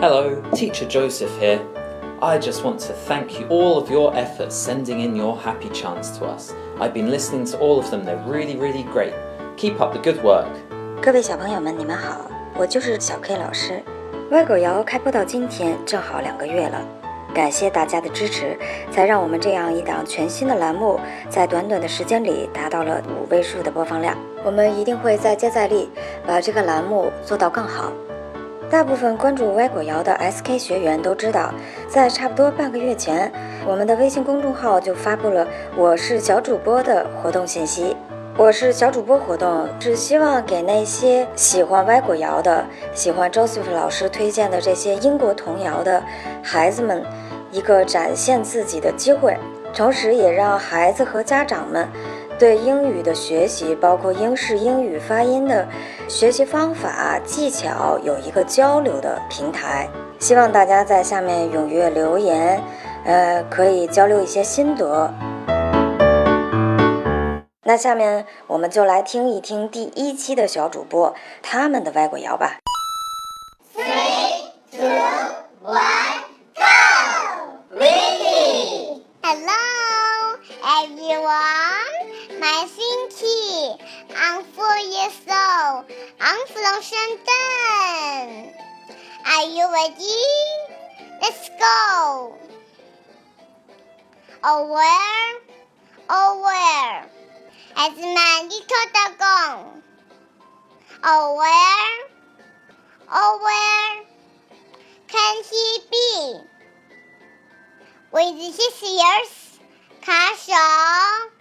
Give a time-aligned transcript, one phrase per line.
[0.00, 1.60] Hello, Teacher Joseph here.
[2.22, 6.16] I just want to thank you all of your efforts sending in your happy chants
[6.16, 6.54] to us.
[6.80, 9.12] I've been listening to all of them, they're really, really great.
[9.58, 10.46] Keep up the good work.
[11.02, 13.82] 各位小朋友们，你们好，我就是小 K 老师。
[14.30, 16.82] 歪狗谣开播到今天正好两个月了，
[17.34, 18.56] 感谢大家的支持，
[18.90, 20.98] 才让我们这样一档全新的栏目
[21.28, 24.16] 在短短的时间里达到了五位数的播放量。
[24.42, 25.90] 我们一定会再接再厉，
[26.26, 27.92] 把这个栏目做到更好。
[28.70, 31.52] 大部分关注歪狗谣的 SK 学员都知道，
[31.88, 33.30] 在差不多半个月前，
[33.66, 35.44] 我们的微信公众号就发布了
[35.76, 37.96] “我是小主播”的活动信息。
[38.36, 46.00] 我是小主播活动，是希望给那些喜欢歪果谣的、喜欢 Joseph 老师推荐的这些英国童谣的
[46.40, 47.04] 孩子们
[47.50, 49.36] 一个展现自己的机会，
[49.74, 51.88] 同时也让孩子和家长们
[52.40, 55.68] 对英语的学习，包括英式英语发音的
[56.08, 59.86] 学习方法、技巧有一个交流的平台。
[60.18, 62.58] 希望大家在下面踊跃留言，
[63.04, 65.12] 呃，可以交流一些心得。
[67.64, 72.56] 那下面我们就来听一听第一期的小主播他们的歪果谣吧。
[73.76, 74.88] Three, two,
[75.62, 76.24] one,
[76.56, 76.64] go!
[77.78, 79.02] Ready!
[79.22, 81.89] Hello, everyone.
[82.40, 83.78] My Thinky.
[84.16, 85.84] I'm four years old.
[86.18, 88.54] I'm from Shandong.
[89.26, 90.24] Are you ready?
[91.20, 92.38] Let's go.
[94.42, 95.56] Oh, where?
[96.08, 97.04] Oh, where?
[97.76, 98.86] As my little
[99.18, 99.82] dog.
[101.04, 102.08] Oh, where?
[103.12, 104.04] Oh, where
[105.08, 106.40] can he be?
[108.12, 109.60] With his ears
[110.00, 111.39] cut short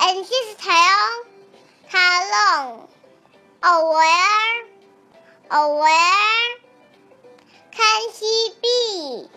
[0.00, 1.24] and his tail
[1.90, 2.88] cut long.
[3.62, 4.66] Oh, where?
[5.50, 6.58] Oh, where
[7.70, 9.28] can he be?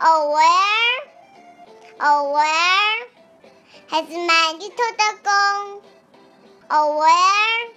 [0.00, 1.12] Oh, where?
[2.00, 3.06] Oh, where
[3.88, 5.80] has my little dog gone?
[6.70, 7.70] Oh, where?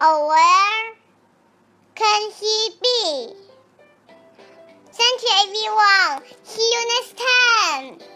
[0.00, 0.94] Oh, where
[1.94, 3.34] can he be?
[4.92, 6.22] Thank you, everyone.
[6.44, 8.13] See you next time.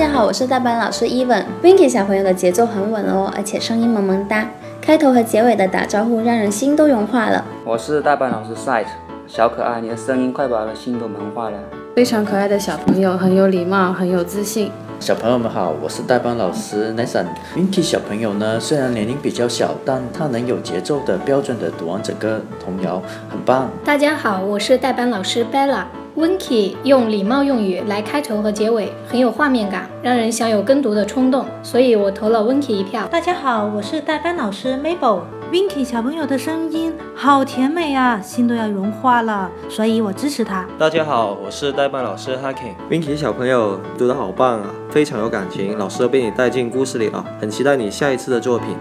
[0.00, 1.44] 大家好，我是大班老师伊文。
[1.62, 4.48] Winky 小朋友的节奏很稳哦，而且声音萌萌哒，
[4.80, 7.44] 开头和结尾的打招呼让人心都融化了。
[7.66, 8.86] 我是大班老师 Sight，
[9.26, 11.58] 小可爱，你的声音快把我的心都萌化了。
[11.94, 14.72] 非常可爱的小朋友，很有礼貌，很有自信。
[14.98, 17.26] 小朋友们好，我是代班老师 Nathan。
[17.54, 23.68] Winky 小朋友呢，虽然年龄比较小，但他能有节奏的标准的读完整个童谣，很棒。
[23.84, 25.84] 大家好，我是代班老师 Bella。
[26.20, 33.08] Winky 用礼貌用语来开头和结尾，很有画面感，让人想有跟读的冲动，所以我投了 Winky 一票。
[33.10, 35.20] 大家好，我是代班老师 Mabel。
[35.50, 40.66] Winky 小朋友的声音好甜美啊，心都要融化了，所以我支持他。
[40.78, 42.74] 大家好，我是代班老师 Hacking。
[42.90, 48.76] Winky 小朋友读得好棒啊，非常有感情，老师都被你带进故事里了，很期待你下一次的作品。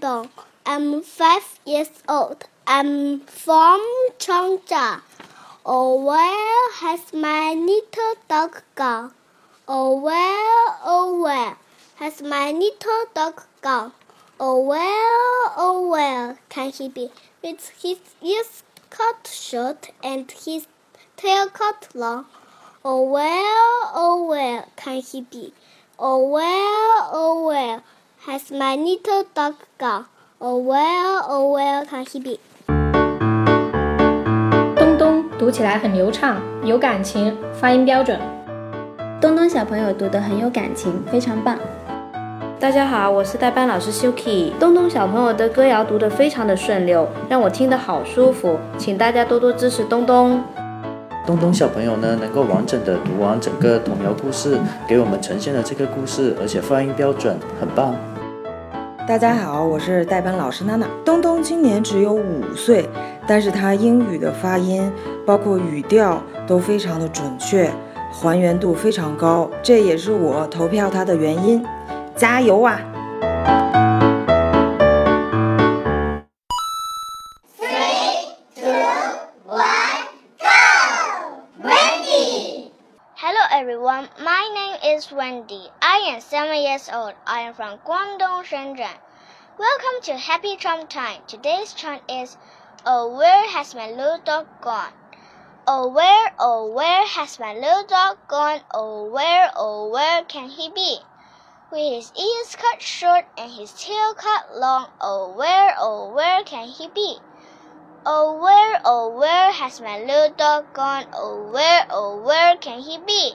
[0.00, 0.30] Dong.
[0.66, 2.44] I'm five years old.
[2.66, 3.80] I'm from
[4.18, 5.02] Changja.
[5.64, 9.12] Oh, where has my little dog gone?
[9.68, 11.56] Oh, where, oh, where
[11.96, 13.92] has my little dog gone?
[14.40, 17.10] Oh, where, oh, where can he be?
[17.42, 20.66] With his ears cut short and his
[21.16, 22.26] tail cut long.
[22.84, 25.52] Oh, where, oh, where can he be?
[25.98, 27.82] Oh, where, oh, where
[28.26, 30.06] has my little dog gone?
[30.40, 32.40] Oh, where, oh, where can he be?
[34.74, 38.18] 东东读起来很流畅，有感情，发音标准。
[39.20, 41.58] 东东小朋友读得很有感情，非常棒。
[42.58, 44.52] 大家好，我是代班老师 Suki。
[44.58, 50.42] 东东小朋友的歌谣读得非常的顺溜，让我听得好舒服，请大家多多支持东东。
[51.26, 57.94] 东东小朋友呢，能够完整的读完整个童谣故事，给我们呈现了这个故事，而且发音标准很棒。
[59.06, 60.88] 大家好，我是代班老师娜娜。
[61.04, 62.88] 东东今年只有五岁，
[63.28, 64.90] 但是他英语的发音，
[65.26, 67.70] 包括语调都非常的准确，
[68.10, 71.62] 还原度非常高，这也是我投票他的原因。
[72.16, 72.80] 加油啊
[77.58, 78.72] ！Three, two,
[79.46, 80.06] one,
[80.40, 80.48] go!
[81.62, 82.70] Wendy!
[83.16, 85.70] Hello everyone, my name is Wendy.
[85.80, 86.43] I am seven
[86.74, 87.14] years old.
[87.24, 88.98] I am from Guangdong, Shenzhen.
[89.56, 91.20] Welcome to Happy Chant Time.
[91.28, 92.36] Today's chant is
[92.84, 94.92] Oh, where has my little dog gone?
[95.68, 98.62] Oh, where, oh, where has my little dog gone?
[98.72, 100.98] Oh, where, oh, where can he be?
[101.70, 104.88] With his ears cut short and his tail cut long.
[105.00, 107.18] Oh, where, oh, where can he be?
[108.04, 111.06] Oh, where, oh, where has my little dog gone?
[111.14, 113.34] Oh, where, oh, where can he be?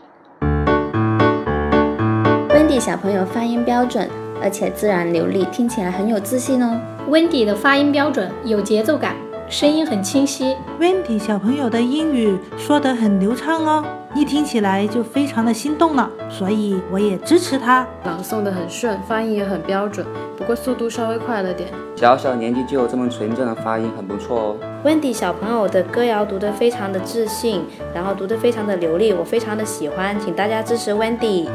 [2.69, 4.07] Wendy 小朋友发音标准，
[4.39, 6.79] 而且自然流利，听起来很有自信哦。
[7.09, 9.15] Wendy 的发音标准，有节奏感，
[9.49, 10.55] 声音很清晰。
[10.79, 13.83] Wendy 小朋友的英语说得很流畅哦。
[14.13, 17.87] 一听起来就非常的心动了，所以我也支持他。
[18.03, 20.05] 朗诵的很顺，发音也很标准，
[20.37, 21.69] 不过速度稍微快了点。
[21.95, 24.55] 小小年纪就有这么纯正的发音，很不错哦。
[24.85, 27.63] Wendy 小朋友的歌谣读得非常的自信，
[27.95, 31.47] 然后读得非常的流利，我非常的喜欢，请大家支持 Wendy。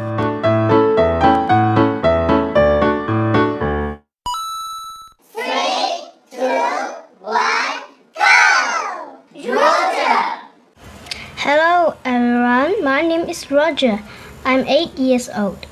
[13.10, 14.00] Is Roger.
[14.44, 15.66] I'm eight years old.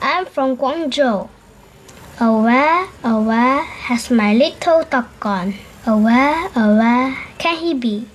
[0.00, 1.28] I'm from Guangzhou.
[2.18, 5.54] Where, where has my little dog gone?
[5.84, 8.06] Where, where can he be?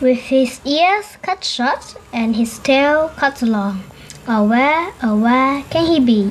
[0.00, 3.84] With his ears cut short and his tail cut long.
[4.26, 6.30] Where, where can he be?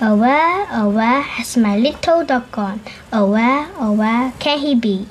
[0.00, 2.80] Where, where has my little dog gone?
[3.12, 5.06] Where, where can he be?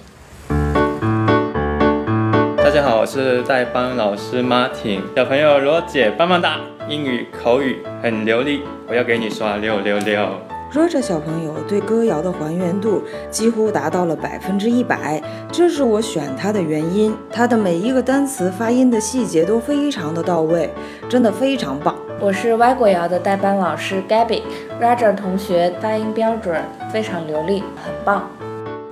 [2.77, 4.99] 大家好，我是代班老师 Martin。
[5.15, 10.29] 小朋友罗姐棒棒哒，英语口语很流利，我要给你刷六六六。
[10.71, 13.01] Roger 小朋友对歌谣的还原度
[13.31, 15.19] 几乎达到了百分之一百，
[15.51, 17.15] 这是我选他的原因。
[17.31, 20.69] 他的每一个单词发音的细节都非常的到位，
[21.09, 21.95] 真的非常棒。
[22.19, 26.61] 我是歪国谣的代班老师 Gabby，Roger 同学发音标准，
[26.93, 28.29] 非常流利，很棒。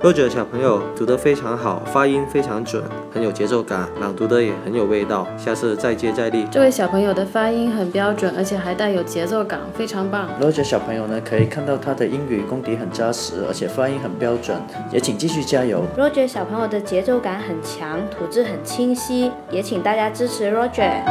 [0.02, 5.26] Roger 小朋友读得非常好，发音非常准，很有节奏感，朗读的也很有味道。
[5.38, 6.46] 下次再接再厉。
[6.52, 10.28] 这位小朋友的发音很标准，而且还带有节奏感，非常棒。
[10.38, 14.60] Roger 小朋友呢，可以看到他的英语功底很扎实，而且发音很标准，
[14.92, 15.82] 也请继续加油。
[15.96, 21.02] Roger 小朋友的节奏感很强，吐字很清晰，也请大家支持 Roger。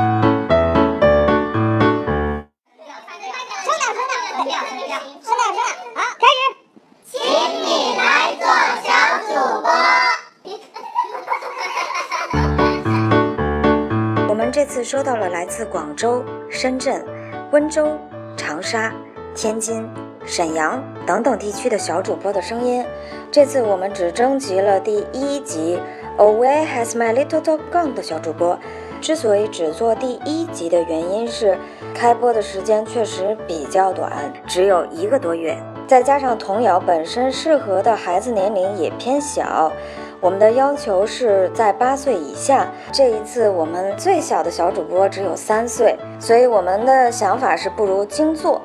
[14.68, 17.06] 这次收到了来自广州、深圳、
[17.52, 17.88] 温州、
[18.36, 18.92] 长沙、
[19.36, 19.88] 天津、
[20.26, 22.84] 沈阳等等地区的小主播的声音。
[23.32, 25.80] 这次我们只征集了第一集
[26.20, 28.58] 《Oh Where Has My Little Dog Gone》的小主播。
[29.00, 31.56] 之所以只做第一集的原因是，
[31.94, 39.72] 开播的时间确实比较短，只有一个多月，再加上童谣本身适合的孩子年龄也偏小。
[40.26, 42.68] 我们的要求是在八岁以下。
[42.92, 48.60] 这一次我们最小的小主播只有三岁，所以我们的想法是不如精做。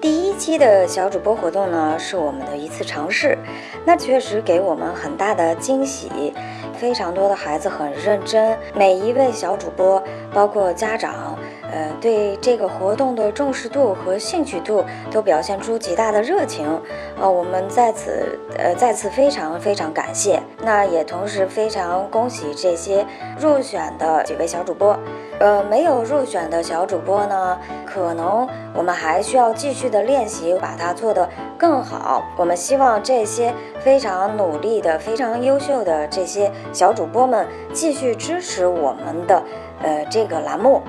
[0.00, 3.36] 第一期的小主播活动呢，是我们的一次尝试，
[3.84, 6.32] 那确实给我们很大的惊喜。
[6.72, 11.36] 非常多的孩子很认真，每一位小主播，包括家长。
[11.72, 16.80] 呃，对这个活动的重视度和兴趣度都表现出极大的热情，
[17.18, 20.40] 呃，我们在此呃再次非常非常感谢。
[20.62, 23.06] 那也同时非常恭喜这些
[23.40, 24.96] 入选的几位小主播，
[25.40, 32.22] 呃，没有入选的小主播呢，可能我们还需要继续的练习，把它做得更好。
[32.36, 39.42] 我们希望这些非常努力的、非常优秀的这些小主播们继续支持我们的
[39.82, 40.82] 呃这个栏目。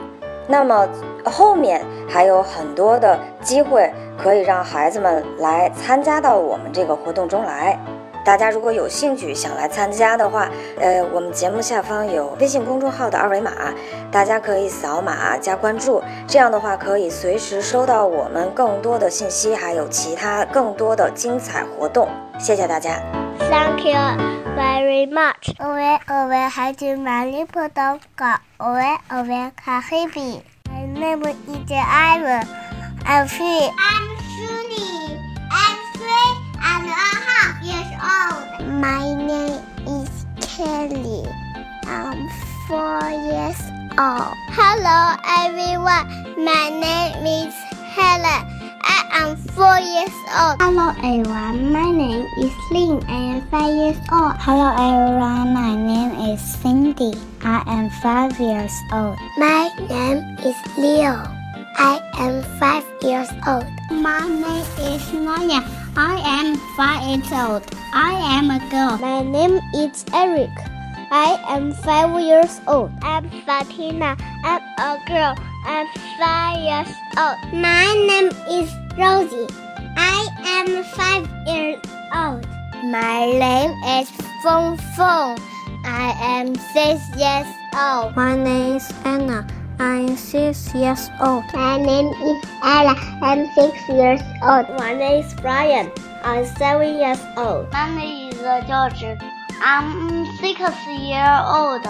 [0.48, 0.88] 那么
[1.24, 7.80] 后面还有很多的机会可以让孩子们来参加到我们这个活动中来。
[8.26, 13.52] 大家如果有兴趣想来参加的话，呃，我们节目下方有微信公众号的二维码，
[14.10, 22.08] 大家可以扫码加关注，这样的话可以随时收到我们更多的信息，还有其他更多的精彩活动。
[22.40, 23.23] 谢谢大家。
[23.40, 24.04] Thank you
[24.56, 25.50] very much.
[25.60, 30.44] Over over has many people got over over Kahibi.
[30.70, 32.48] My name is Ivan.
[33.06, 33.70] I'm three.
[33.90, 35.18] I'm Shuni.
[35.52, 38.70] I'm three and a half years old.
[38.80, 41.26] My name is Kelly.
[41.86, 42.30] I'm
[42.68, 43.60] four years
[43.98, 44.34] old.
[44.54, 46.06] Hello everyone.
[46.46, 47.54] My name is
[47.96, 48.63] Helen.
[48.84, 50.62] I am four years old.
[50.62, 53.04] Hello everyone, my name is Lin.
[53.08, 54.36] I am five years old.
[54.40, 57.14] Hello everyone, my name is Cindy.
[57.44, 59.18] I am five years old.
[59.38, 61.16] My name is Leo.
[61.78, 63.66] I am five years old.
[63.92, 65.64] My name is Naya.
[65.96, 67.64] I am five years old.
[67.94, 68.98] I am a girl.
[68.98, 70.52] My name is Eric.
[71.12, 72.92] I am five years old.
[73.02, 74.18] I'm Fatina.
[74.44, 75.53] I'm a girl.
[75.66, 75.88] I'm
[76.20, 77.54] five years old.
[77.54, 79.48] My name is Rosie.
[79.96, 81.80] I am five years
[82.14, 82.46] old.
[82.84, 84.10] My name is
[84.44, 85.38] Feng Feng.
[85.86, 88.16] I am six years old.
[88.16, 89.48] My name is Anna.
[89.80, 91.46] I'm six years old.
[91.54, 92.96] My name is Ella.
[93.22, 94.68] I'm six years old.
[94.78, 95.92] My name is Brian.
[96.24, 97.72] I'm seven years old.
[97.72, 99.18] My name is George.
[99.62, 101.88] I'm six years old.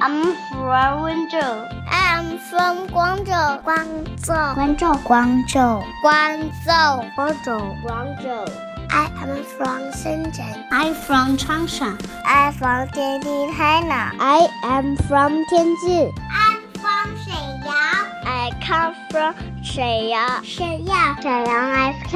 [0.00, 1.84] I'm from Wenzhou.
[1.88, 3.62] I'm from Guangzhou.
[3.66, 4.54] Guangzhou.
[4.56, 4.96] Guangzhou.
[5.04, 5.84] Guangzhou.
[6.02, 6.94] Guangzhou.
[7.16, 7.64] Guangzhou.
[7.84, 8.44] Guangzhou.
[8.90, 10.56] I am from Shenzhen.
[10.70, 11.90] I'm from Changsha.
[12.24, 14.02] I'm from Tianjin, China.
[14.18, 16.12] I am from Tianjin.
[16.44, 18.06] I'm from Shenyang.
[18.24, 20.40] I come from Shenyang.
[20.52, 21.16] Shenyang.
[21.24, 22.14] Shenyang SK.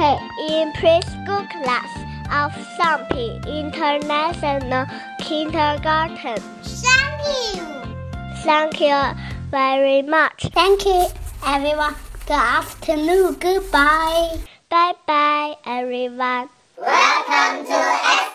[0.49, 1.91] In preschool class
[2.39, 4.85] of Sampi International
[5.19, 6.41] Kindergarten.
[6.63, 7.78] Thank you.
[8.43, 8.97] Thank you
[9.51, 10.47] very much.
[10.53, 11.05] Thank you,
[11.45, 11.95] everyone.
[12.25, 13.35] Good afternoon.
[13.39, 14.39] Goodbye.
[14.69, 16.49] Bye bye, everyone.
[16.77, 18.28] Welcome to